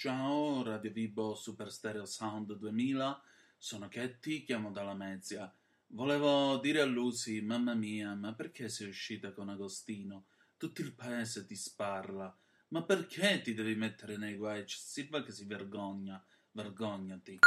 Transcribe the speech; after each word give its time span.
Ciao, 0.00 0.62
Radio 0.62 0.90
Vibo 0.90 1.34
Super 1.34 1.70
Stereo 1.70 2.06
Sound 2.06 2.56
2000, 2.56 3.20
sono 3.58 3.86
Ketty, 3.88 4.44
chiamo 4.44 4.70
dalla 4.70 4.94
Mezia. 4.94 5.52
Volevo 5.88 6.56
dire 6.56 6.80
a 6.80 6.86
Lucy, 6.86 7.42
mamma 7.42 7.74
mia, 7.74 8.14
ma 8.14 8.32
perché 8.32 8.70
sei 8.70 8.88
uscita 8.88 9.32
con 9.32 9.50
Agostino? 9.50 10.28
Tutto 10.56 10.80
il 10.80 10.94
paese 10.94 11.44
ti 11.44 11.54
sparla. 11.54 12.34
Ma 12.68 12.82
perché 12.82 13.42
ti 13.42 13.52
devi 13.52 13.74
mettere 13.74 14.16
nei 14.16 14.36
guai? 14.36 14.64
C'è 14.64 14.78
Silva 14.78 15.22
che 15.22 15.32
si 15.32 15.44
vergogna. 15.44 16.18
Vergognati. 16.52 17.40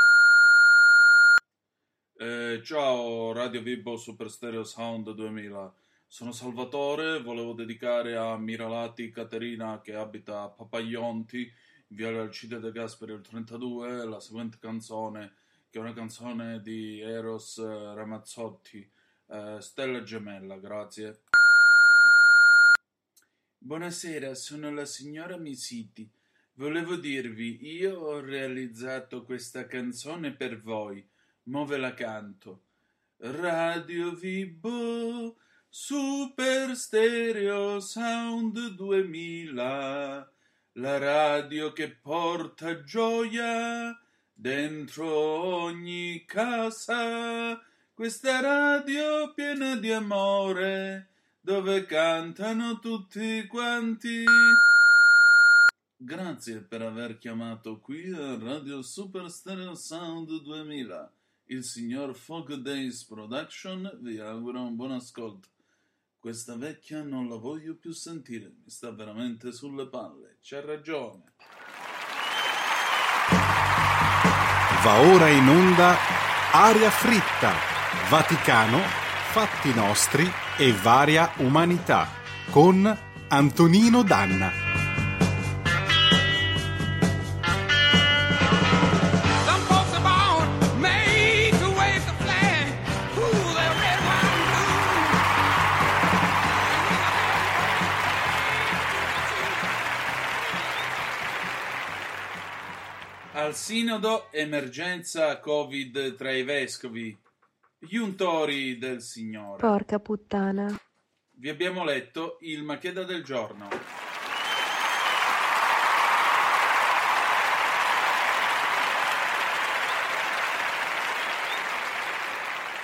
Eh, 2.20 2.62
ciao, 2.64 3.34
Radio 3.34 3.64
Vibo 3.64 3.98
Super 3.98 4.30
Stereo 4.30 4.64
Sound 4.64 5.10
2000. 5.12 5.74
Sono 6.06 6.32
Salvatore, 6.32 7.20
volevo 7.20 7.54
dedicare 7.54 8.16
a 8.16 8.38
Miralati 8.38 9.10
Caterina 9.10 9.82
che 9.82 9.96
abita 9.96 10.44
a 10.44 10.50
Papaglionti, 10.50 11.52
Viale 11.94 12.22
Alcide 12.22 12.60
De 12.60 12.72
Gasperi 12.72 13.14
il 13.14 13.22
32, 13.22 14.06
la 14.06 14.20
seguente 14.20 14.58
canzone, 14.60 15.36
che 15.70 15.78
è 15.78 15.82
una 15.82 15.94
canzone 15.94 16.60
di 16.60 17.00
Eros 17.00 17.60
eh, 17.60 17.94
Ramazzotti, 17.94 18.84
eh, 19.28 19.58
Stella 19.60 20.02
Gemella, 20.02 20.58
grazie. 20.58 21.20
Buonasera, 23.60 24.34
sono 24.34 24.72
la 24.72 24.86
signora 24.86 25.38
Misiti. 25.38 26.10
Volevo 26.56 26.96
dirvi, 26.96 27.60
io 27.62 28.00
ho 28.00 28.20
realizzato 28.20 29.24
questa 29.24 29.68
canzone 29.68 30.34
per 30.34 30.60
voi. 30.62 31.06
Mo 31.46 31.66
la 31.78 31.94
canto. 31.94 32.62
Radio 33.20 34.16
Vibo 34.16 35.36
Super 35.70 36.76
Stereo 36.76 37.80
Sound 37.80 38.76
2000, 38.76 40.33
la 40.76 40.98
radio 40.98 41.72
che 41.72 41.92
porta 41.92 42.82
gioia 42.84 43.96
dentro 44.34 45.06
ogni 45.06 46.24
casa. 46.26 47.60
Questa 47.94 48.40
radio 48.40 49.32
piena 49.34 49.76
di 49.76 49.92
amore, 49.92 51.10
dove 51.42 51.86
cantano 51.86 52.80
tutti 52.80 53.46
quanti. 53.46 54.24
Grazie 55.96 56.62
per 56.62 56.82
aver 56.82 57.20
chiamato 57.20 57.80
qui 57.80 58.12
a 58.12 58.38
Radio 58.40 58.82
Super 58.82 59.30
Stereo 59.30 59.76
Sound 59.76 60.42
2000. 60.42 61.12
Il 61.48 61.64
signor 61.64 62.16
Fog 62.16 62.52
Days 62.56 63.04
Production 63.04 64.00
vi 64.02 64.18
augura 64.18 64.62
un 64.62 64.76
buon 64.76 64.94
ascolto. 64.94 65.53
Questa 66.24 66.56
vecchia 66.56 67.04
non 67.04 67.28
la 67.28 67.36
voglio 67.36 67.76
più 67.76 67.92
sentire, 67.92 68.46
mi 68.46 68.70
sta 68.70 68.90
veramente 68.94 69.52
sulle 69.52 69.90
palle. 69.90 70.38
C'ha 70.42 70.62
ragione. 70.62 71.24
Va 74.86 75.00
ora 75.02 75.28
in 75.28 75.46
onda 75.46 75.98
Aria 76.54 76.90
fritta, 76.92 77.52
Vaticano, 78.10 78.80
fatti 79.34 79.74
nostri 79.74 80.26
e 80.58 80.72
varia 80.72 81.30
umanità 81.40 82.08
con 82.52 82.98
Antonino 83.28 84.02
Danna. 84.02 84.63
Al 103.54 103.60
sinodo 103.60 104.32
emergenza 104.32 105.40
Covid 105.40 106.16
tra 106.16 106.32
i 106.32 106.42
vescovi, 106.42 107.16
gli 107.78 107.98
untori 107.98 108.80
del 108.80 109.00
Signore. 109.00 109.60
Porca 109.60 110.00
puttana. 110.00 110.76
Vi 111.30 111.50
abbiamo 111.50 111.84
letto 111.84 112.40
il 112.42 112.64
Macheda 112.64 113.04
del 113.04 113.24
giorno. 113.24 113.70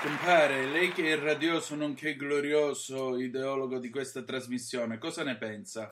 Compare, 0.04 0.66
lei 0.68 0.92
che 0.92 1.04
è 1.06 1.14
il 1.14 1.18
radioso 1.18 1.74
nonché 1.74 2.16
glorioso 2.16 3.18
ideologo 3.18 3.80
di 3.80 3.90
questa 3.90 4.22
trasmissione, 4.22 5.00
cosa 5.00 5.24
ne 5.24 5.36
pensa? 5.36 5.92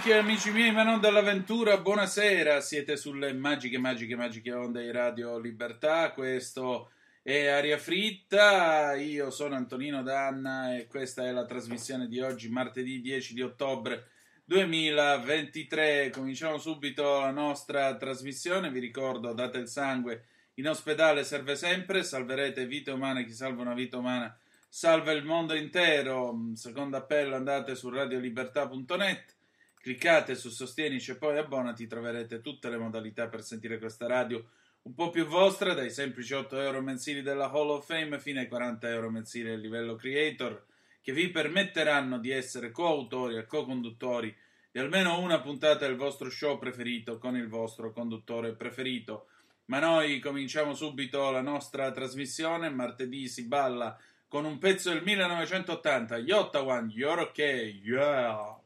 Amiche 0.00 0.16
e 0.16 0.18
amici 0.18 0.50
miei, 0.50 0.72
ma 0.72 0.82
non 0.82 0.98
dall'avventura, 0.98 1.76
buonasera. 1.76 2.62
Siete 2.62 2.96
sulle 2.96 3.34
magiche, 3.34 3.76
magiche, 3.76 4.16
magiche 4.16 4.50
onde 4.50 4.82
di 4.82 4.90
Radio 4.90 5.36
Libertà. 5.38 6.12
Questo 6.12 6.92
è 7.22 7.48
Aria 7.48 7.76
Fritta. 7.76 8.94
Io 8.94 9.30
sono 9.30 9.56
Antonino 9.56 10.02
Danna 10.02 10.74
e 10.74 10.86
questa 10.86 11.26
è 11.26 11.32
la 11.32 11.44
trasmissione 11.44 12.08
di 12.08 12.18
oggi, 12.18 12.48
martedì 12.48 13.02
10 13.02 13.34
di 13.34 13.42
ottobre 13.42 14.06
2023. 14.46 16.08
Cominciamo 16.08 16.56
subito 16.56 17.20
la 17.20 17.30
nostra 17.30 17.94
trasmissione. 17.96 18.70
Vi 18.70 18.80
ricordo, 18.80 19.34
date 19.34 19.58
il 19.58 19.68
sangue. 19.68 20.24
In 20.54 20.68
ospedale 20.70 21.24
serve 21.24 21.56
sempre, 21.56 22.04
salverete 22.04 22.64
vite 22.64 22.90
umane. 22.90 23.26
Chi 23.26 23.34
salva 23.34 23.60
una 23.60 23.74
vita 23.74 23.98
umana 23.98 24.34
salva 24.66 25.12
il 25.12 25.26
mondo 25.26 25.52
intero. 25.52 26.34
Secondo 26.54 26.96
appello, 26.96 27.36
andate 27.36 27.74
su 27.74 27.90
radiolibertà.net. 27.90 29.36
Cliccate 29.80 30.34
su 30.34 30.50
Sostienici 30.50 31.12
e 31.12 31.16
poi 31.16 31.38
abbonati, 31.38 31.86
troverete 31.86 32.42
tutte 32.42 32.68
le 32.68 32.76
modalità 32.76 33.28
per 33.28 33.42
sentire 33.42 33.78
questa 33.78 34.06
radio 34.06 34.44
un 34.82 34.94
po' 34.94 35.10
più 35.10 35.26
vostra, 35.26 35.74
dai 35.74 35.90
semplici 35.90 36.32
8 36.32 36.58
euro 36.60 36.80
mensili 36.80 37.22
della 37.22 37.50
Hall 37.50 37.70
of 37.70 37.86
Fame 37.86 38.18
fino 38.18 38.40
ai 38.40 38.48
40 38.48 38.88
euro 38.88 39.10
mensili 39.10 39.48
del 39.48 39.60
livello 39.60 39.94
Creator, 39.94 40.64
che 41.02 41.12
vi 41.12 41.28
permetteranno 41.28 42.18
di 42.18 42.30
essere 42.30 42.70
coautori 42.70 43.36
e 43.36 43.46
co-conduttori 43.46 44.34
di 44.70 44.78
almeno 44.78 45.18
una 45.18 45.40
puntata 45.40 45.86
del 45.86 45.96
vostro 45.96 46.30
show 46.30 46.58
preferito 46.58 47.18
con 47.18 47.36
il 47.36 47.48
vostro 47.48 47.92
conduttore 47.92 48.54
preferito. 48.54 49.26
Ma 49.66 49.78
noi 49.78 50.18
cominciamo 50.18 50.74
subito 50.74 51.30
la 51.30 51.42
nostra 51.42 51.90
trasmissione. 51.90 52.70
Martedì 52.70 53.28
si 53.28 53.46
balla 53.46 53.98
con 54.28 54.44
un 54.44 54.58
pezzo 54.58 54.90
del 54.90 55.02
1980, 55.02 56.18
Gli 56.18 56.30
Ottawa, 56.30 56.84
You're 56.88 57.22
OK, 57.22 57.38
yeah! 57.82 58.60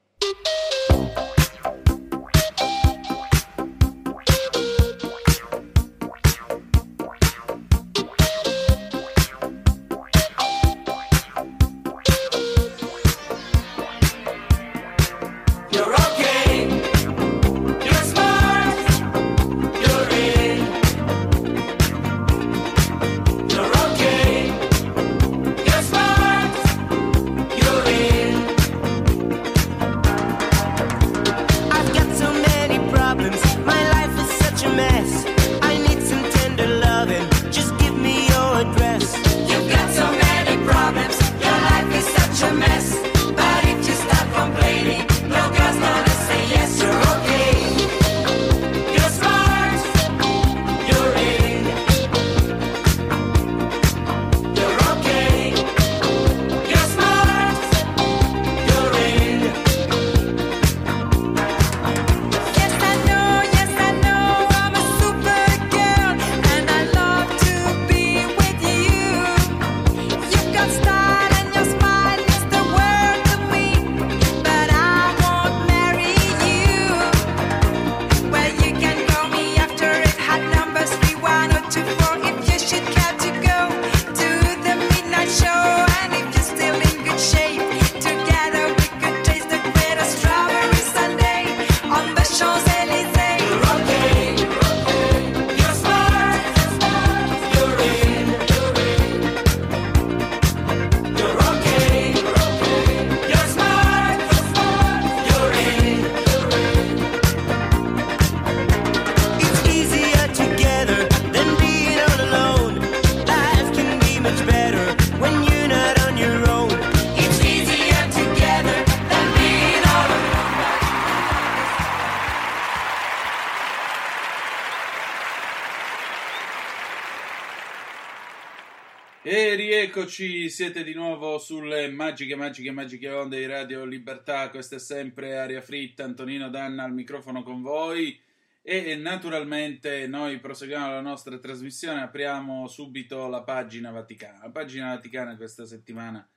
Rieccoci, 129.94 130.50
siete 130.50 130.82
di 130.82 130.92
nuovo 130.92 131.38
sulle 131.38 131.88
magiche, 131.88 132.34
magiche, 132.34 132.72
magiche 132.72 133.08
onde 133.10 133.38
di 133.38 133.46
Radio 133.46 133.84
Libertà. 133.84 134.50
Questa 134.50 134.74
è 134.74 134.78
sempre 134.80 135.36
Aria 135.36 135.60
Fritta, 135.60 136.02
Antonino 136.02 136.50
Danna 136.50 136.82
al 136.82 136.92
microfono 136.92 137.44
con 137.44 137.62
voi. 137.62 138.20
E 138.60 138.96
naturalmente 138.96 140.08
noi 140.08 140.40
proseguiamo 140.40 140.88
la 140.88 141.00
nostra 141.00 141.38
trasmissione, 141.38 142.02
apriamo 142.02 142.66
subito 142.66 143.28
la 143.28 143.42
pagina 143.42 143.92
Vaticana. 143.92 144.40
La 144.42 144.50
pagina 144.50 144.94
Vaticana 144.94 145.36
questa 145.36 145.64
settimana 145.64 146.28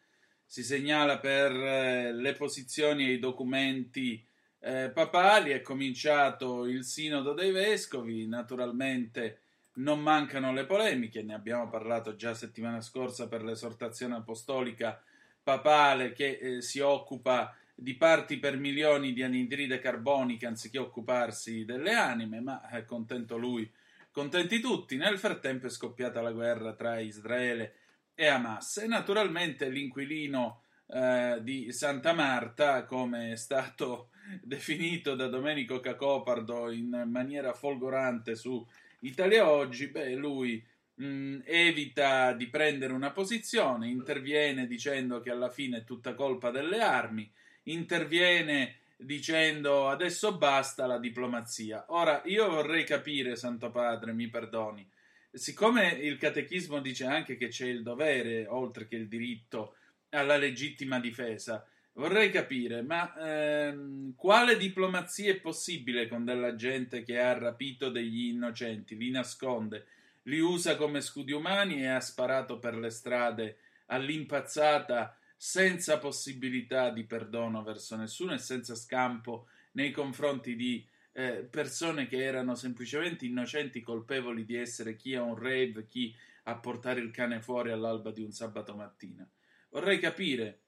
si 0.45 0.62
segnala 0.62 1.18
per 1.18 1.51
eh, 1.51 2.13
le 2.13 2.33
posizioni 2.33 3.07
e 3.07 3.13
i 3.13 3.19
documenti 3.19 4.24
eh, 4.60 4.92
papali. 4.94 5.50
È 5.50 5.63
cominciato 5.63 6.68
il 6.68 6.83
Sinodo 6.83 7.33
dei 7.33 7.50
Vescovi, 7.50 8.27
naturalmente 8.27 9.39
non 9.77 10.00
mancano 10.00 10.53
le 10.53 10.65
polemiche, 10.65 11.21
ne 11.21 11.33
abbiamo 11.33 11.69
parlato 11.69 12.15
già 12.15 12.33
settimana 12.33 12.81
scorsa 12.81 13.27
per 13.27 13.44
l'esortazione 13.44 14.15
apostolica 14.15 15.01
papale 15.41 16.12
che 16.12 16.38
eh, 16.38 16.62
si 16.62 16.79
occupa 16.79 17.56
di 17.74 17.95
parti 17.95 18.38
per 18.38 18.57
milioni 18.57 19.13
di 19.13 19.21
anidride 19.21 19.79
carbonica 19.79 20.47
anziché 20.47 20.79
occuparsi 20.79 21.63
delle 21.63 21.94
anime, 21.94 22.41
ma 22.41 22.68
è 22.69 22.83
contento 22.85 23.38
lui, 23.38 23.71
contenti 24.12 24.59
tutti. 24.59 24.97
Nel 24.97 25.19
frattempo 25.19 25.68
è 25.68 25.69
scoppiata 25.69 26.21
la 26.21 26.31
guerra 26.31 26.74
tra 26.74 27.00
Israele 27.00 27.75
e 28.15 28.25
Hamas 28.25 28.77
e 28.77 28.88
naturalmente 28.88 29.69
l'inquilino 29.69 30.63
eh, 30.88 31.38
di 31.41 31.71
Santa 31.71 32.13
Marta, 32.13 32.83
come 32.85 33.33
è 33.33 33.35
stato 33.35 34.09
definito 34.41 35.13
da 35.13 35.27
Domenico 35.27 35.79
Cacopardo 35.79 36.71
in 36.71 37.03
maniera 37.06 37.53
folgorante 37.53 38.35
su 38.35 38.65
Italia 39.02 39.50
Oggi, 39.50 39.88
beh, 39.88 40.16
lui 40.16 40.66
mh, 40.96 41.40
evita 41.46 42.34
di 42.34 42.48
prendere 42.48 42.94
una 42.94 43.12
posizione, 43.12 43.88
interviene 43.88 44.68
dicendo 44.68 45.20
che 45.20 45.30
alla 45.30 45.50
fine 45.50 45.80
è 45.80 45.84
tutta 45.84 46.14
colpa 46.14 46.50
delle 46.50 46.82
armi, 46.82 47.30
interviene 47.64 48.80
dicendo 48.98 49.90
adesso 49.90 50.38
basta 50.38 50.88
la 50.88 50.98
diplomazia. 50.98 51.86
Ora, 51.90 52.22
io 52.26 52.50
vorrei 52.50 52.84
capire, 52.84 53.36
Santo 53.36 53.70
Padre, 53.70 54.14
mi 54.14 54.28
perdoni, 54.28 54.90
siccome 55.32 55.90
il 55.90 56.18
catechismo 56.18 56.80
dice 56.80 57.06
anche 57.06 57.38
che 57.38 57.50
c'è 57.50 57.68
il 57.68 57.84
dovere, 57.84 58.48
oltre 58.48 58.88
che 58.88 58.96
il 58.96 59.08
diritto, 59.08 59.76
alla 60.10 60.38
legittima 60.38 61.00
difesa, 61.00 61.66
vorrei 61.98 62.30
capire, 62.30 62.82
ma 62.82 63.14
ehm, 63.16 64.16
quale 64.16 64.58
diplomazia 64.58 65.32
è 65.32 65.40
possibile 65.40 66.08
con 66.08 66.24
della 66.26 66.56
gente 66.56 67.04
che 67.04 67.20
ha 67.20 67.38
rapito 67.38 67.90
degli 67.90 68.28
innocenti, 68.28 68.96
li 68.96 69.10
nasconde, 69.10 69.86
li 70.24 70.40
usa 70.40 70.76
come 70.76 71.02
scudi 71.02 71.32
umani 71.32 71.82
e 71.82 71.88
ha 71.88 72.00
sparato 72.00 72.60
per 72.60 72.76
le 72.76 72.90
strade 72.90 73.58
all'impazzata 73.88 75.18
senza 75.36 75.98
possibilità 75.98 76.90
di 76.90 77.04
perdono 77.04 77.64
verso 77.64 77.96
nessuno 77.96 78.34
e 78.34 78.40
senza 78.40 78.76
scampo 78.76 79.48
nei 79.74 79.92
confronti 79.92 80.56
di 80.56 80.86
eh, 81.14 81.48
persone 81.50 82.08
che 82.08 82.24
erano 82.24 82.56
semplicemente 82.56 83.26
innocenti, 83.26 83.82
colpevoli 83.82 84.46
di 84.46 84.56
essere 84.56 84.96
chi 84.96 85.16
a 85.16 85.24
un 85.24 85.36
rave, 85.36 85.86
chi 85.88 86.14
a 86.44 86.56
portare 86.56 87.00
il 87.00 87.12
cane 87.12 87.42
fuori 87.42 87.72
all'alba 87.72 88.12
di 88.12 88.22
un 88.22 88.32
sabato 88.32 88.76
mattina. 88.76 89.28
Vorrei 89.70 90.00
capire, 90.00 90.60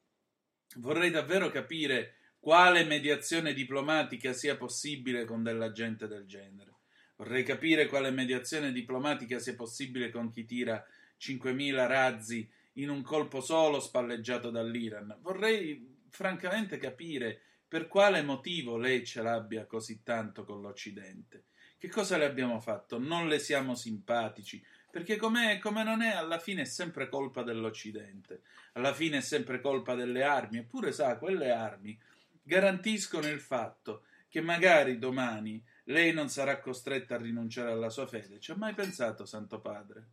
vorrei 0.75 1.10
davvero 1.10 1.50
capire 1.50 2.16
quale 2.39 2.83
mediazione 2.83 3.54
diplomatica 3.54 4.33
sia 4.33 4.56
possibile 4.56 5.25
con 5.25 5.44
della 5.44 5.71
gente 5.71 6.07
del 6.07 6.25
genere. 6.25 6.75
Vorrei 7.18 7.44
capire 7.44 7.88
quale 7.88 8.12
mediazione 8.12 8.71
diplomatica 8.71 9.39
sia 9.39 9.56
possibile 9.56 10.10
con 10.10 10.30
chi 10.30 10.45
tira 10.45 10.86
5.000 11.19 11.88
razzi 11.88 12.50
in 12.74 12.89
un 12.89 13.01
colpo 13.01 13.42
solo 13.42 13.81
spalleggiato 13.81 14.50
dall'Iran. 14.50 15.18
Vorrei 15.19 15.98
francamente 16.10 16.77
capire 16.77 17.42
per 17.68 17.88
quale 17.88 18.21
motivo 18.21 18.77
lei 18.77 19.06
ce 19.06 19.21
l'abbia 19.21 19.66
così 19.66 20.01
tanto 20.01 20.45
con 20.45 20.62
l'Occidente. 20.62 21.44
Che 21.77 21.89
cosa 21.89 22.18
le 22.18 22.25
abbiamo 22.25 22.60
fatto? 22.60 22.98
Non 22.98 23.27
le 23.27 23.39
siamo 23.39 23.75
simpatici, 23.75 24.63
perché 24.91 25.18
come 25.18 25.59
non 25.83 26.01
è, 26.01 26.12
alla 26.12 26.39
fine 26.39 26.62
è 26.62 26.65
sempre 26.65 27.09
colpa 27.09 27.44
dell'Occidente, 27.44 28.41
alla 28.74 28.94
fine 28.94 29.18
è 29.18 29.21
sempre 29.21 29.62
colpa 29.62 29.95
delle 29.95 30.24
armi, 30.24 30.59
eppure 30.59 30.91
sa, 30.91 31.18
quelle 31.18 31.51
armi 31.51 31.97
garantiscono 32.41 33.27
il 33.27 33.39
fatto 33.39 34.03
che 34.27 34.41
magari 34.41 35.00
domani 35.00 35.63
lei 35.86 36.13
non 36.13 36.30
sarà 36.30 36.59
costretta 36.59 37.15
a 37.15 37.19
rinunciare 37.19 37.71
alla 37.71 37.89
sua 37.89 38.07
fede. 38.07 38.39
Ci 38.39 38.51
ha 38.51 38.56
mai 38.56 38.74
pensato, 38.74 39.25
Santo 39.25 39.59
Padre? 39.59 40.07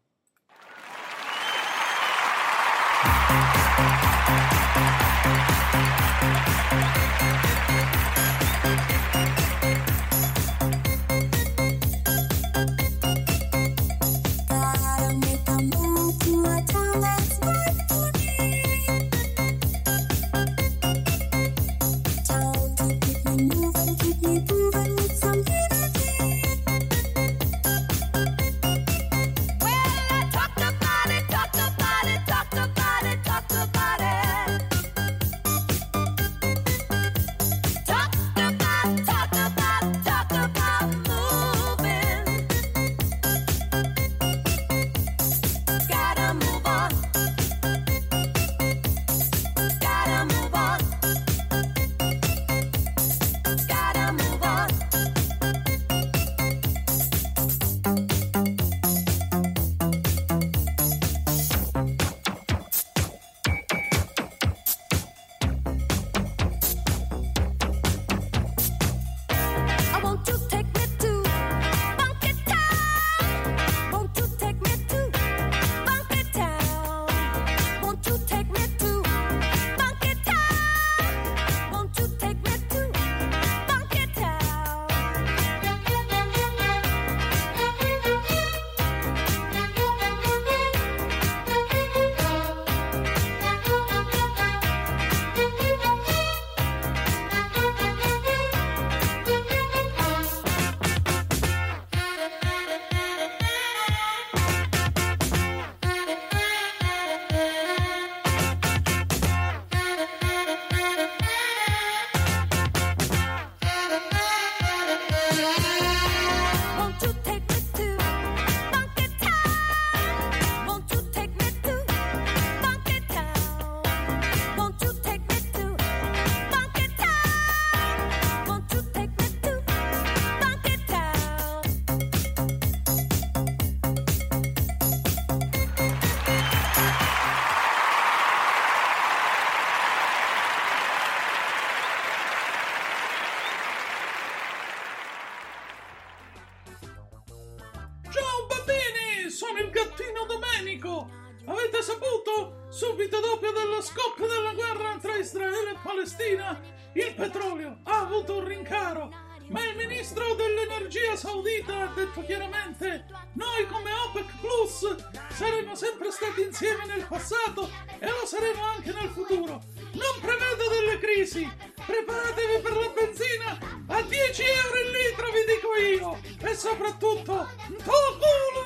Dopo 153.46 153.60
dello 153.60 153.81
scoppio 153.81 154.26
della 154.26 154.55
guerra 154.55 154.98
tra 155.00 155.17
Israele 155.17 155.70
e 155.70 155.76
Palestina, 155.81 156.60
il 156.94 157.15
petrolio 157.15 157.79
ha 157.84 158.00
avuto 158.00 158.38
un 158.38 158.44
rincaro. 158.44 159.08
Ma 159.50 159.65
il 159.65 159.76
ministro 159.76 160.34
dell'energia 160.34 161.15
saudita 161.15 161.82
ha 161.82 161.94
detto 161.94 162.24
chiaramente: 162.24 163.06
Noi 163.34 163.69
come 163.69 163.93
OPEC 163.93 164.41
Plus 164.41 164.96
saremo 165.31 165.76
sempre 165.76 166.10
stati 166.10 166.43
insieme 166.43 166.86
nel 166.86 167.06
passato 167.06 167.70
e 168.00 168.06
lo 168.08 168.26
saremo 168.26 168.62
anche 168.65 168.93
nel 168.93 169.10
futuro. 169.10 169.62
Non 169.93 170.20
prevedo 170.20 170.69
delle 170.69 170.98
crisi. 170.98 171.48
Preparatevi 171.86 172.60
per 172.62 172.76
la 172.76 172.88
benzina 172.88 173.58
a 173.86 174.03
10 174.03 174.43
euro 174.43 174.81
il 174.81 174.91
litro, 174.91 175.31
vi 175.31 175.44
dico 175.46 175.76
io. 175.76 176.50
E 176.50 176.55
soprattutto, 176.56 177.48
Tokulu! 177.84 178.66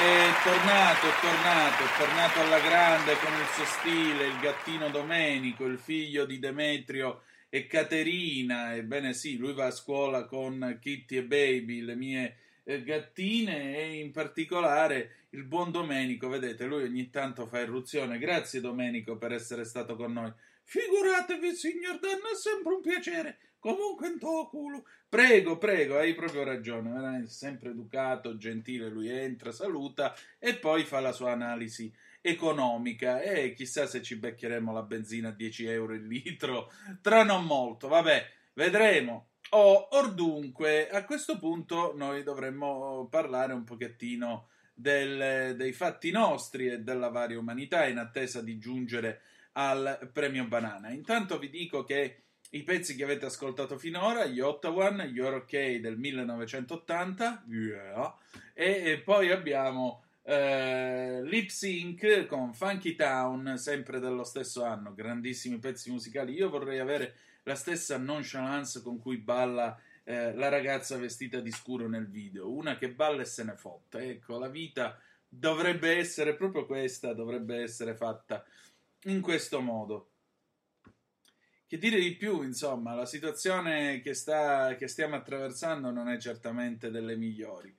È 0.00 0.32
tornato, 0.42 1.06
è 1.08 1.20
tornato, 1.20 1.84
è 1.84 1.98
tornato 1.98 2.40
alla 2.40 2.58
grande 2.60 3.18
con 3.18 3.32
il 3.34 3.46
suo 3.52 3.64
stile, 3.66 4.28
il 4.28 4.38
gattino 4.40 4.88
Domenico, 4.88 5.66
il 5.66 5.78
figlio 5.78 6.24
di 6.24 6.38
Demetrio 6.38 7.24
e 7.50 7.66
Caterina. 7.66 8.74
Ebbene 8.74 9.12
sì, 9.12 9.36
lui 9.36 9.52
va 9.52 9.66
a 9.66 9.70
scuola 9.70 10.24
con 10.24 10.78
Kitty 10.80 11.18
e 11.18 11.24
Baby, 11.24 11.82
le 11.82 11.96
mie 11.96 12.36
eh, 12.64 12.82
gattine, 12.82 13.76
e 13.76 13.98
in 13.98 14.10
particolare 14.10 15.26
il 15.30 15.44
buon 15.44 15.70
Domenico, 15.70 16.28
vedete, 16.28 16.64
lui 16.64 16.84
ogni 16.84 17.10
tanto 17.10 17.46
fa 17.46 17.60
irruzione. 17.60 18.18
Grazie 18.18 18.62
Domenico 18.62 19.18
per 19.18 19.32
essere 19.32 19.64
stato 19.64 19.96
con 19.96 20.14
noi. 20.14 20.32
Figuratevi, 20.62 21.54
signor 21.54 21.98
Danno, 21.98 22.30
è 22.32 22.36
sempre 22.36 22.72
un 22.72 22.80
piacere. 22.80 23.38
Comunque 23.60 24.08
in 24.08 24.18
tuo 24.18 24.48
culo. 24.48 24.84
Prego, 25.08 25.58
prego, 25.58 25.98
hai 25.98 26.14
proprio 26.14 26.44
ragione. 26.44 26.90
Veramente 26.90 27.30
sempre 27.30 27.70
educato, 27.70 28.36
gentile. 28.38 28.88
Lui 28.88 29.08
entra, 29.08 29.52
saluta 29.52 30.14
e 30.38 30.56
poi 30.56 30.84
fa 30.84 30.98
la 31.00 31.12
sua 31.12 31.32
analisi 31.32 31.92
economica. 32.22 33.20
E 33.20 33.52
chissà 33.52 33.86
se 33.86 34.02
ci 34.02 34.16
beccheremo 34.16 34.72
la 34.72 34.82
benzina 34.82 35.28
a 35.28 35.32
10 35.32 35.66
euro 35.66 35.92
il 35.92 36.06
litro 36.06 36.72
tra 37.02 37.22
non 37.22 37.44
molto. 37.44 37.86
Vabbè, 37.86 38.26
vedremo. 38.54 39.26
Oh, 39.50 39.88
or 39.90 40.14
dunque, 40.14 40.88
a 40.88 41.04
questo 41.04 41.36
punto 41.38 41.92
noi 41.94 42.22
dovremmo 42.22 43.08
parlare 43.10 43.52
un 43.52 43.64
pochettino 43.64 44.48
del- 44.72 45.54
dei 45.56 45.72
fatti 45.72 46.10
nostri 46.10 46.68
e 46.68 46.78
della 46.78 47.08
varia 47.08 47.38
umanità 47.38 47.86
in 47.86 47.98
attesa 47.98 48.40
di 48.40 48.58
giungere 48.58 49.20
al 49.52 50.08
premio 50.12 50.46
banana. 50.46 50.90
Intanto 50.90 51.38
vi 51.38 51.50
dico 51.50 51.84
che 51.84 52.22
i 52.50 52.62
pezzi 52.62 52.96
che 52.96 53.04
avete 53.04 53.26
ascoltato 53.26 53.78
finora, 53.78 54.26
gli 54.26 54.40
Ottawan, 54.40 55.02
gli 55.02 55.20
Ok 55.20 55.76
del 55.76 55.96
1980, 55.96 57.44
yeah, 57.48 58.14
e, 58.52 58.90
e 58.90 58.98
poi 58.98 59.30
abbiamo 59.30 60.02
eh, 60.22 61.20
Lip 61.24 61.48
Sync 61.48 62.26
con 62.26 62.52
Funky 62.52 62.94
Town, 62.94 63.56
sempre 63.56 64.00
dello 64.00 64.24
stesso 64.24 64.64
anno, 64.64 64.94
grandissimi 64.94 65.58
pezzi 65.58 65.90
musicali. 65.90 66.34
Io 66.34 66.50
vorrei 66.50 66.78
avere 66.78 67.14
la 67.44 67.54
stessa 67.54 67.96
nonchalance 67.96 68.82
con 68.82 68.98
cui 68.98 69.16
balla 69.18 69.78
eh, 70.04 70.34
la 70.34 70.48
ragazza 70.48 70.96
vestita 70.96 71.40
di 71.40 71.50
scuro 71.50 71.88
nel 71.88 72.08
video, 72.08 72.50
una 72.50 72.76
che 72.76 72.90
balla 72.90 73.22
e 73.22 73.26
se 73.26 73.44
ne 73.44 73.54
fotta. 73.54 74.02
Ecco, 74.02 74.38
la 74.38 74.48
vita 74.48 74.98
dovrebbe 75.28 75.96
essere 75.96 76.34
proprio 76.34 76.66
questa, 76.66 77.12
dovrebbe 77.14 77.62
essere 77.62 77.94
fatta 77.94 78.44
in 79.04 79.20
questo 79.20 79.60
modo. 79.60 80.08
Che 81.70 81.78
dire 81.78 82.00
di 82.00 82.16
più, 82.16 82.42
insomma, 82.42 82.94
la 82.94 83.06
situazione 83.06 84.00
che, 84.00 84.12
sta, 84.12 84.74
che 84.74 84.88
stiamo 84.88 85.14
attraversando 85.14 85.92
non 85.92 86.08
è 86.08 86.18
certamente 86.18 86.90
delle 86.90 87.14
migliori. 87.14 87.72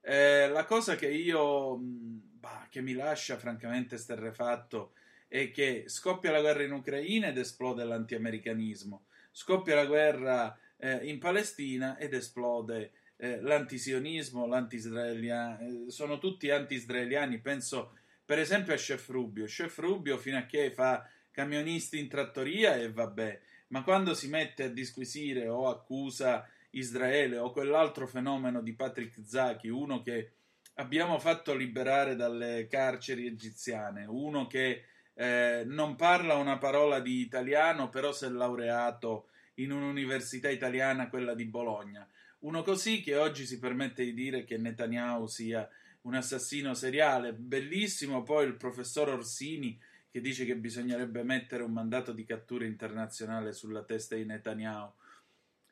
Eh, 0.00 0.48
la 0.48 0.64
cosa 0.64 0.96
che 0.96 1.08
io, 1.08 1.76
mh, 1.76 2.22
bah, 2.40 2.66
che 2.68 2.80
mi 2.80 2.92
lascia 2.92 3.38
francamente 3.38 3.98
sterrefatto 3.98 4.94
è 5.28 5.52
che 5.52 5.84
scoppia 5.86 6.32
la 6.32 6.40
guerra 6.40 6.64
in 6.64 6.72
Ucraina 6.72 7.28
ed 7.28 7.38
esplode 7.38 7.84
l'antiamericanismo, 7.84 9.04
scoppia 9.30 9.76
la 9.76 9.86
guerra 9.86 10.58
eh, 10.78 11.06
in 11.08 11.20
Palestina 11.20 11.98
ed 11.98 12.14
esplode 12.14 12.90
eh, 13.14 13.40
l'antisionismo, 13.40 14.48
l'anti-israeliano, 14.48 15.88
sono 15.88 16.18
tutti 16.18 16.50
anti-israeliani, 16.50 17.38
penso 17.38 17.96
per 18.24 18.40
esempio 18.40 18.74
a 18.74 18.76
Chef 18.76 19.08
Rubio. 19.08 19.44
Chef 19.44 19.78
Rubio 19.78 20.18
fino 20.18 20.36
a 20.36 20.46
che 20.46 20.72
fa 20.72 21.08
camionisti 21.36 21.98
in 21.98 22.08
trattoria 22.08 22.76
e 22.76 22.90
vabbè, 22.90 23.40
ma 23.68 23.82
quando 23.82 24.14
si 24.14 24.26
mette 24.26 24.64
a 24.64 24.68
disquisire 24.70 25.46
o 25.48 25.68
accusa 25.68 26.48
Israele 26.70 27.36
o 27.36 27.50
quell'altro 27.50 28.06
fenomeno 28.06 28.62
di 28.62 28.72
Patrick 28.72 29.20
Zaki, 29.22 29.68
uno 29.68 30.00
che 30.00 30.32
abbiamo 30.76 31.18
fatto 31.18 31.54
liberare 31.54 32.16
dalle 32.16 32.66
carceri 32.70 33.26
egiziane, 33.26 34.06
uno 34.06 34.46
che 34.46 34.84
eh, 35.12 35.62
non 35.66 35.94
parla 35.94 36.36
una 36.36 36.56
parola 36.56 37.00
di 37.00 37.20
italiano, 37.20 37.90
però 37.90 38.12
si 38.12 38.24
è 38.24 38.28
laureato 38.30 39.28
in 39.56 39.72
un'università 39.72 40.48
italiana, 40.48 41.10
quella 41.10 41.34
di 41.34 41.44
Bologna. 41.44 42.08
Uno 42.40 42.62
così 42.62 43.02
che 43.02 43.14
oggi 43.14 43.44
si 43.44 43.58
permette 43.58 44.04
di 44.04 44.14
dire 44.14 44.44
che 44.44 44.56
Netanyahu 44.56 45.26
sia 45.26 45.68
un 46.02 46.14
assassino 46.14 46.72
seriale. 46.72 47.34
Bellissimo 47.34 48.22
poi 48.22 48.46
il 48.46 48.56
professor 48.56 49.10
Orsini 49.10 49.78
che 50.16 50.22
dice 50.22 50.46
che 50.46 50.56
bisognerebbe 50.56 51.22
mettere 51.22 51.62
un 51.62 51.72
mandato 51.72 52.12
di 52.12 52.24
cattura 52.24 52.64
internazionale 52.64 53.52
sulla 53.52 53.84
testa 53.84 54.14
di 54.14 54.24
Netanyahu. 54.24 54.90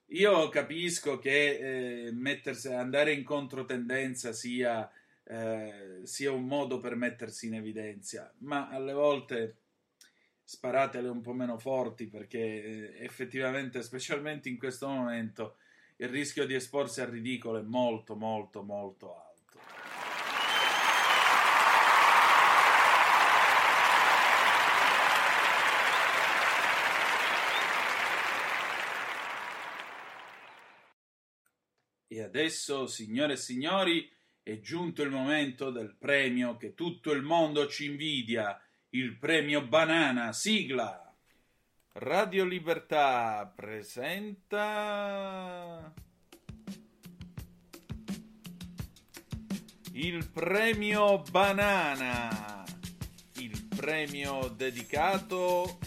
Io 0.08 0.50
capisco 0.50 1.18
che 1.18 2.08
eh, 2.08 2.74
andare 2.74 3.14
in 3.14 3.24
controtendenza 3.24 4.34
sia, 4.34 4.90
eh, 5.22 6.00
sia 6.02 6.30
un 6.30 6.44
modo 6.44 6.78
per 6.78 6.94
mettersi 6.94 7.46
in 7.46 7.54
evidenza, 7.54 8.34
ma 8.40 8.68
alle 8.68 8.92
volte 8.92 9.56
sparatele 10.42 11.08
un 11.08 11.22
po' 11.22 11.32
meno 11.32 11.56
forti 11.56 12.06
perché 12.06 12.38
eh, 12.38 13.02
effettivamente, 13.02 13.80
specialmente 13.80 14.50
in 14.50 14.58
questo 14.58 14.86
momento, 14.88 15.56
il 15.96 16.10
rischio 16.10 16.44
di 16.44 16.52
esporsi 16.52 17.00
al 17.00 17.08
ridicolo 17.08 17.60
è 17.60 17.62
molto, 17.62 18.14
molto, 18.14 18.62
molto 18.62 19.16
alto. 19.16 19.24
E 32.13 32.13
adesso, 32.24 32.86
signore 32.86 33.34
e 33.34 33.36
signori, 33.36 34.10
è 34.42 34.58
giunto 34.60 35.02
il 35.02 35.10
momento 35.10 35.70
del 35.70 35.94
premio 35.96 36.56
che 36.56 36.74
tutto 36.74 37.12
il 37.12 37.22
mondo 37.22 37.66
ci 37.66 37.86
invidia, 37.86 38.60
il 38.90 39.16
premio 39.16 39.66
Banana, 39.66 40.32
sigla. 40.32 41.00
Radio 41.92 42.44
Libertà 42.44 43.52
presenta 43.54 44.82
il 49.92 50.28
premio 50.30 51.22
Banana, 51.30 52.64
il 53.36 53.64
premio 53.76 54.48
dedicato 54.48 55.78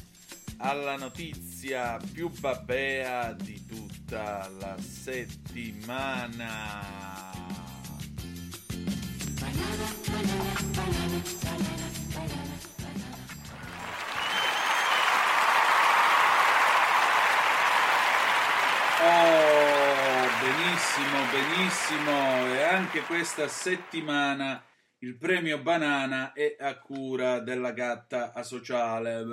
alla 0.58 0.96
notizia 0.98 2.00
più 2.12 2.30
babbea 2.30 3.34
di 3.34 3.66
tutta 3.66 4.50
la 4.60 4.76
settimana. 4.80 6.46
Oh, 19.00 20.28
benissimo, 20.42 21.18
benissimo. 21.32 22.46
E 22.54 22.64
anche 22.64 23.02
questa 23.02 23.48
settimana 23.48 24.62
il 25.00 25.16
premio 25.16 25.62
Banana 25.62 26.34
è 26.34 26.56
a 26.60 26.80
cura 26.80 27.40
della 27.40 27.72
gatta 27.72 28.34
asociale. 28.34 29.24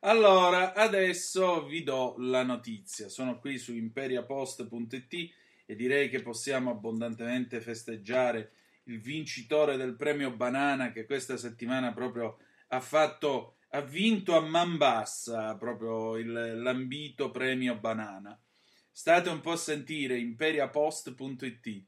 Allora, 0.00 0.74
adesso 0.74 1.64
vi 1.66 1.82
do 1.82 2.16
la 2.18 2.42
notizia. 2.42 3.08
Sono 3.08 3.38
qui 3.38 3.56
su 3.56 3.74
imperiapost.it 3.74 5.30
e 5.64 5.74
direi 5.76 6.08
che 6.10 6.20
possiamo 6.22 6.70
abbondantemente 6.70 7.60
festeggiare 7.60 8.52
il 8.84 9.00
vincitore 9.00 9.76
del 9.76 9.94
premio 9.94 10.32
Banana 10.32 10.90
che 10.90 11.06
questa 11.06 11.36
settimana 11.36 11.92
proprio 11.92 12.38
ha 12.68 12.80
fatto 12.80 13.56
ha 13.74 13.80
vinto 13.80 14.36
a 14.36 14.40
man 14.40 14.76
bassa 14.76 15.56
proprio 15.56 16.16
il, 16.16 16.60
l'ambito 16.60 17.30
premio 17.30 17.78
Banana. 17.78 18.38
State 18.90 19.30
un 19.30 19.40
po' 19.40 19.52
a 19.52 19.56
sentire 19.56 20.18
imperiapost.it. 20.18 21.84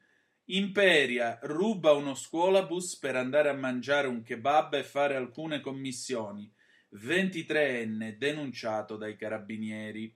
Imperia 0.48 1.38
ruba 1.44 1.92
uno 1.92 2.14
scuolabus 2.14 2.98
per 2.98 3.16
andare 3.16 3.48
a 3.48 3.54
mangiare 3.54 4.08
un 4.08 4.22
kebab 4.22 4.74
e 4.74 4.82
fare 4.82 5.16
alcune 5.16 5.60
commissioni. 5.60 6.52
23enne 6.96 8.18
denunciato 8.18 8.96
dai 8.96 9.16
carabinieri. 9.16 10.14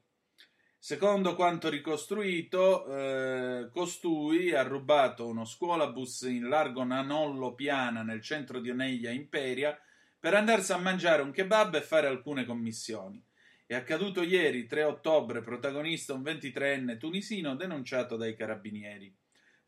Secondo 0.78 1.34
quanto 1.34 1.70
ricostruito, 1.70 2.84
eh, 2.86 3.70
costui 3.70 4.52
ha 4.54 4.62
rubato 4.64 5.26
uno 5.26 5.46
scuolabus 5.46 6.20
in 6.22 6.46
largo 6.46 6.84
Nanollo 6.84 7.54
Piana 7.54 8.02
nel 8.02 8.20
centro 8.20 8.60
di 8.60 8.68
Oneglia 8.68 9.10
Imperia 9.10 9.80
per 10.18 10.34
andarsi 10.34 10.72
a 10.72 10.76
mangiare 10.76 11.22
un 11.22 11.30
kebab 11.30 11.76
e 11.76 11.80
fare 11.80 12.06
alcune 12.06 12.44
commissioni. 12.44 13.24
È 13.64 13.74
accaduto 13.74 14.22
ieri, 14.22 14.66
3 14.66 14.82
ottobre, 14.82 15.40
protagonista 15.40 16.12
un 16.12 16.20
23enne 16.20 16.98
tunisino 16.98 17.56
denunciato 17.56 18.16
dai 18.16 18.36
carabinieri. 18.36 19.16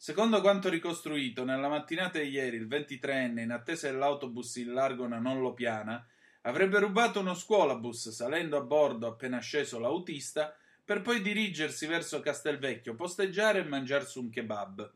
Secondo 0.02 0.40
quanto 0.40 0.70
ricostruito, 0.70 1.44
nella 1.44 1.68
mattinata 1.68 2.18
di 2.20 2.30
ieri 2.30 2.56
il 2.56 2.66
23enne, 2.66 3.40
in 3.40 3.50
attesa 3.50 3.90
dell'autobus 3.90 4.56
in 4.56 4.72
largo 4.72 5.06
Nanollo 5.06 5.52
Piana, 5.52 6.02
avrebbe 6.40 6.78
rubato 6.78 7.20
uno 7.20 7.34
scuolabus 7.34 8.08
salendo 8.08 8.56
a 8.56 8.62
bordo 8.62 9.06
appena 9.06 9.40
sceso 9.40 9.78
l'autista 9.78 10.56
per 10.82 11.02
poi 11.02 11.20
dirigersi 11.20 11.84
verso 11.84 12.20
Castelvecchio, 12.20 12.94
posteggiare 12.94 13.58
e 13.58 13.64
mangiarsi 13.64 14.18
un 14.18 14.30
kebab. 14.30 14.90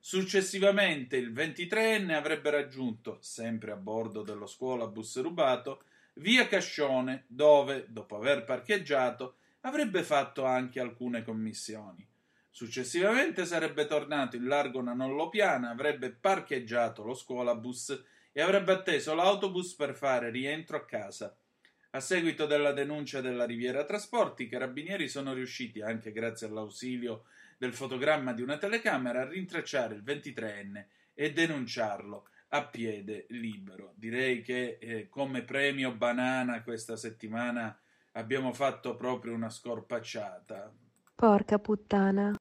Successivamente 0.00 1.18
il 1.18 1.34
23enne 1.34 2.14
avrebbe 2.14 2.48
raggiunto, 2.48 3.18
sempre 3.20 3.72
a 3.72 3.76
bordo 3.76 4.22
dello 4.22 4.46
scuolabus 4.46 5.20
rubato, 5.20 5.82
via 6.14 6.48
Cascione, 6.48 7.24
dove, 7.26 7.84
dopo 7.90 8.16
aver 8.16 8.44
parcheggiato, 8.44 9.34
avrebbe 9.60 10.02
fatto 10.02 10.46
anche 10.46 10.80
alcune 10.80 11.22
commissioni. 11.22 12.14
Successivamente 12.56 13.44
sarebbe 13.44 13.84
tornato 13.84 14.34
in 14.36 14.46
largo 14.46 14.80
Nanollo 14.80 15.28
Piana, 15.28 15.68
avrebbe 15.68 16.10
parcheggiato 16.10 17.02
lo 17.04 17.12
scuolabus 17.12 18.02
e 18.32 18.40
avrebbe 18.40 18.72
atteso 18.72 19.12
l'autobus 19.12 19.74
per 19.74 19.94
fare 19.94 20.30
rientro 20.30 20.78
a 20.78 20.86
casa. 20.86 21.36
A 21.90 22.00
seguito 22.00 22.46
della 22.46 22.72
denuncia 22.72 23.20
della 23.20 23.44
Riviera 23.44 23.84
Trasporti, 23.84 24.44
i 24.44 24.48
carabinieri 24.48 25.06
sono 25.06 25.34
riusciti, 25.34 25.82
anche 25.82 26.12
grazie 26.12 26.46
all'ausilio 26.46 27.24
del 27.58 27.74
fotogramma 27.74 28.32
di 28.32 28.40
una 28.40 28.56
telecamera, 28.56 29.20
a 29.20 29.28
rintracciare 29.28 29.94
il 29.94 30.02
23enne 30.02 30.86
e 31.12 31.34
denunciarlo 31.34 32.28
a 32.48 32.64
piede 32.64 33.26
libero. 33.28 33.92
Direi 33.96 34.40
che 34.40 34.78
eh, 34.80 35.08
come 35.10 35.42
premio 35.42 35.92
banana 35.92 36.62
questa 36.62 36.96
settimana 36.96 37.78
abbiamo 38.12 38.54
fatto 38.54 38.94
proprio 38.94 39.34
una 39.34 39.50
scorpacciata. 39.50 40.72
Porca 41.16 41.58
puttana. 41.58 42.36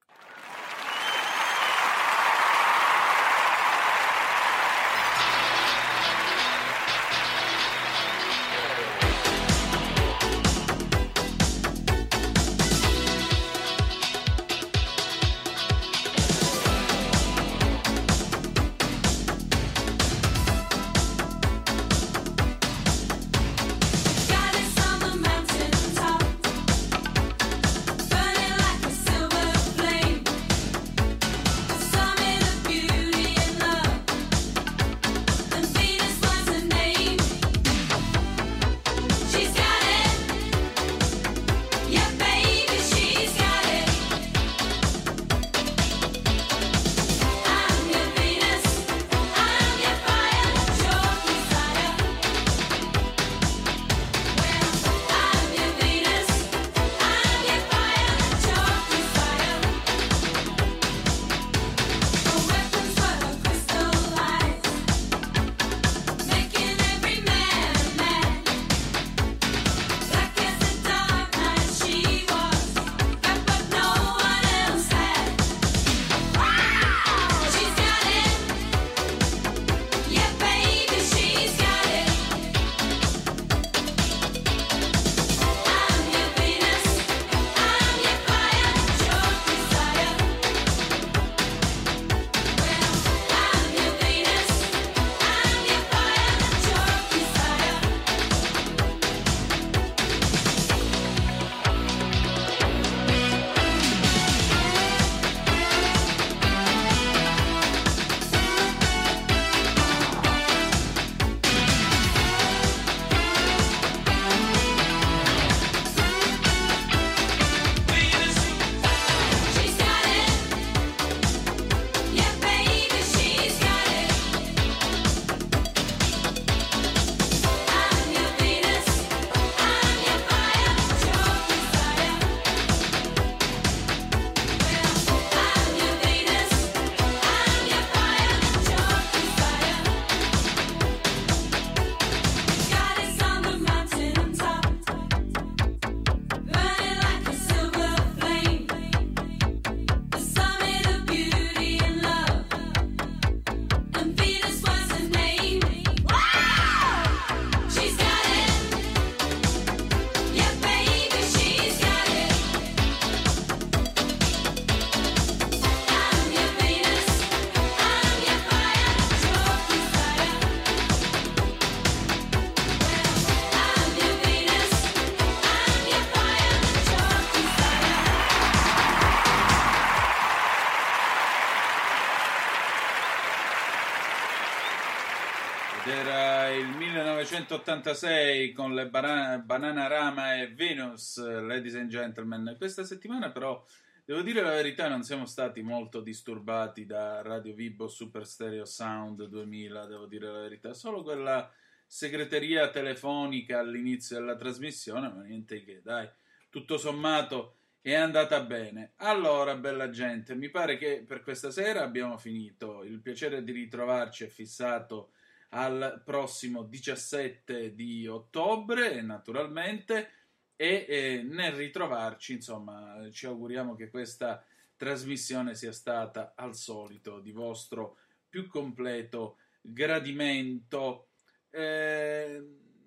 1986 187.35 188.53
con 188.53 188.73
le 188.73 188.87
Bana- 188.87 189.39
Bananarama 189.39 190.35
e 190.35 190.53
Venus, 190.53 191.17
ladies 191.17 191.75
and 191.75 191.89
gentlemen. 191.89 192.55
Questa 192.57 192.85
settimana 192.85 193.29
però, 193.29 193.61
devo 194.05 194.21
dire 194.21 194.41
la 194.41 194.51
verità, 194.51 194.87
non 194.87 195.03
siamo 195.03 195.25
stati 195.25 195.61
molto 195.61 195.99
disturbati 195.99 196.85
da 196.85 197.21
Radio 197.21 197.53
Vibo 197.53 197.89
Super 197.89 198.25
Stereo 198.25 198.63
Sound 198.63 199.25
2000, 199.25 199.85
devo 199.85 200.05
dire 200.05 200.31
la 200.31 200.39
verità. 200.39 200.73
Solo 200.73 201.03
quella 201.03 201.51
segreteria 201.85 202.69
telefonica 202.69 203.59
all'inizio 203.59 204.17
della 204.17 204.37
trasmissione, 204.37 205.09
ma 205.09 205.21
niente 205.21 205.61
che, 205.65 205.81
dai, 205.83 206.09
tutto 206.49 206.77
sommato 206.77 207.57
è 207.81 207.95
andata 207.95 208.39
bene. 208.43 208.93
Allora, 208.97 209.55
bella 209.55 209.89
gente, 209.89 210.35
mi 210.35 210.49
pare 210.49 210.77
che 210.77 211.03
per 211.05 211.21
questa 211.21 211.51
sera 211.51 211.83
abbiamo 211.83 212.17
finito. 212.17 212.85
Il 212.85 213.01
piacere 213.01 213.43
di 213.43 213.51
ritrovarci 213.51 214.23
è 214.23 214.27
fissato 214.27 215.09
al 215.55 216.01
prossimo 216.03 216.63
17 216.63 217.73
di 217.73 218.07
ottobre, 218.07 219.01
naturalmente. 219.01 220.11
e 220.57 220.85
eh, 220.87 221.21
nel 221.23 221.51
ritrovarci, 221.51 222.33
insomma, 222.33 223.09
ci 223.11 223.25
auguriamo 223.25 223.75
che 223.75 223.89
questa 223.89 224.43
trasmissione 224.77 225.53
sia 225.53 225.73
stata 225.73 226.33
al 226.35 226.55
solito 226.55 227.19
di 227.19 227.31
vostro 227.31 227.97
più 228.29 228.47
completo 228.47 229.37
gradimento. 229.61 231.07
Eh, 231.49 232.41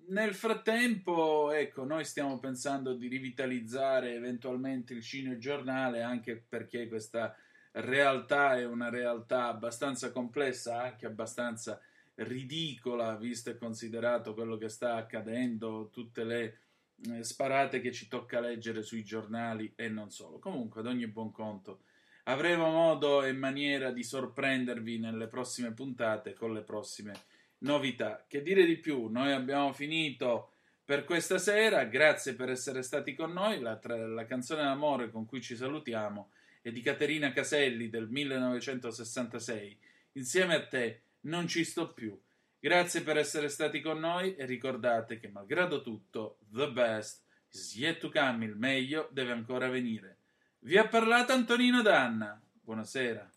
nel 0.07 0.33
frattempo, 0.33 1.51
ecco, 1.51 1.83
noi 1.83 2.05
stiamo 2.05 2.39
pensando 2.39 2.93
di 2.93 3.07
rivitalizzare 3.07 4.13
eventualmente 4.15 4.93
il 4.93 5.03
cinegiornale 5.03 6.01
anche 6.01 6.43
perché 6.47 6.87
questa 6.87 7.35
realtà 7.71 8.57
è 8.57 8.65
una 8.65 8.89
realtà 8.89 9.45
abbastanza 9.45 10.11
complessa, 10.11 10.81
anche 10.81 11.05
abbastanza 11.05 11.79
ridicola, 12.23 13.15
visto 13.15 13.49
e 13.49 13.57
considerato 13.57 14.33
quello 14.33 14.57
che 14.57 14.69
sta 14.69 14.95
accadendo, 14.95 15.89
tutte 15.91 16.23
le 16.23 16.59
eh, 17.09 17.23
sparate 17.23 17.79
che 17.79 17.91
ci 17.91 18.07
tocca 18.07 18.39
leggere 18.39 18.83
sui 18.83 19.03
giornali 19.03 19.71
e 19.75 19.87
non 19.89 20.09
solo. 20.09 20.39
Comunque, 20.39 20.81
ad 20.81 20.87
ogni 20.87 21.07
buon 21.07 21.31
conto, 21.31 21.83
avremo 22.23 22.69
modo 22.69 23.23
e 23.23 23.31
maniera 23.33 23.91
di 23.91 24.03
sorprendervi 24.03 24.99
nelle 24.99 25.27
prossime 25.27 25.71
puntate 25.71 26.33
con 26.33 26.53
le 26.53 26.61
prossime 26.61 27.13
novità. 27.59 28.25
Che 28.27 28.41
dire 28.41 28.65
di 28.65 28.77
più? 28.77 29.07
Noi 29.07 29.31
abbiamo 29.31 29.71
finito 29.73 30.51
per 30.83 31.05
questa 31.05 31.37
sera. 31.37 31.85
Grazie 31.85 32.33
per 32.33 32.49
essere 32.49 32.81
stati 32.81 33.13
con 33.13 33.31
noi. 33.31 33.59
La, 33.59 33.77
tra- 33.77 34.07
la 34.07 34.25
canzone 34.25 34.63
d'amore 34.63 35.09
con 35.09 35.25
cui 35.25 35.41
ci 35.41 35.55
salutiamo 35.55 36.31
è 36.61 36.71
di 36.71 36.81
Caterina 36.81 37.31
Caselli 37.31 37.89
del 37.89 38.09
1966. 38.09 39.77
Insieme 40.13 40.55
a 40.55 40.67
te 40.67 41.01
non 41.21 41.47
ci 41.47 41.63
sto 41.63 41.93
più. 41.93 42.17
Grazie 42.59 43.01
per 43.01 43.17
essere 43.17 43.47
stati 43.49 43.81
con 43.81 43.99
noi 43.99 44.35
e 44.35 44.45
ricordate 44.45 45.19
che 45.19 45.29
malgrado 45.29 45.81
tutto, 45.81 46.39
the 46.51 46.69
best 46.71 47.23
is 47.51 47.75
yet 47.75 47.99
to 47.99 48.11
come, 48.11 48.45
il 48.45 48.55
meglio 48.55 49.07
deve 49.11 49.31
ancora 49.31 49.69
venire. 49.69 50.17
Vi 50.59 50.77
ha 50.77 50.87
parlato 50.87 51.31
Antonino 51.31 51.81
Danna. 51.81 52.39
Buonasera. 52.61 53.29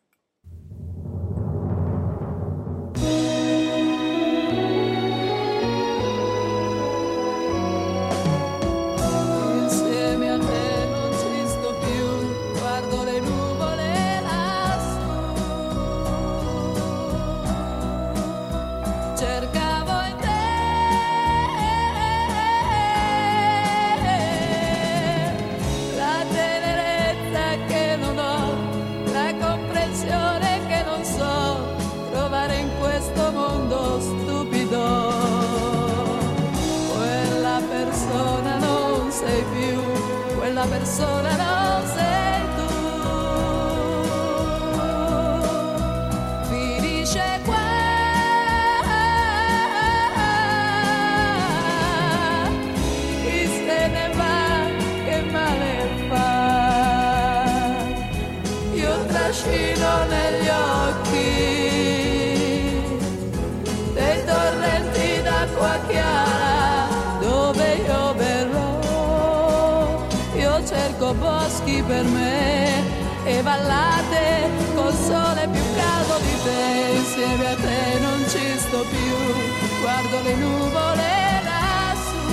Le 80.22 80.34
nuvole 80.36 81.42
lassù. 81.48 82.26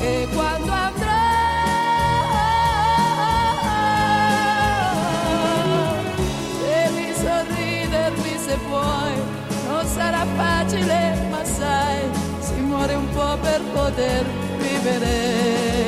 E 0.00 0.28
quando 0.34 0.72
andrò 0.72 1.06
devi 6.60 7.14
sorridermi 7.14 8.38
se 8.38 8.58
puoi, 8.68 9.14
non 9.68 9.86
sarà 9.86 10.26
facile, 10.36 11.28
ma 11.30 11.44
sai, 11.44 12.00
si 12.40 12.54
muore 12.60 12.94
un 12.94 13.08
po' 13.10 13.38
per 13.40 13.60
poter 13.72 14.26
vivere. 14.58 15.87